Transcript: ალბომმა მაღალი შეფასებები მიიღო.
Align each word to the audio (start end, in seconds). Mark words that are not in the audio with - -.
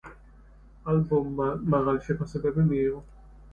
ალბომმა 0.93 1.51
მაღალი 1.75 2.03
შეფასებები 2.09 2.69
მიიღო. 2.73 3.07